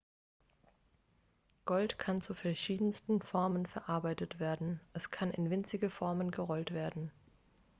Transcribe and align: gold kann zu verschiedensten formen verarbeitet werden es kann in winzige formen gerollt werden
gold 1.65 1.99
kann 1.99 2.21
zu 2.21 2.33
verschiedensten 2.33 3.21
formen 3.21 3.67
verarbeitet 3.67 4.39
werden 4.39 4.79
es 4.93 5.11
kann 5.11 5.29
in 5.29 5.51
winzige 5.51 5.91
formen 5.91 6.31
gerollt 6.31 6.73
werden 6.73 7.11